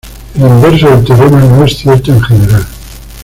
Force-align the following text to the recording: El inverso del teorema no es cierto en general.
El 0.35 0.41
inverso 0.47 0.89
del 0.89 1.05
teorema 1.05 1.41
no 1.41 1.63
es 1.63 1.77
cierto 1.77 2.11
en 2.11 2.21
general. 2.23 2.65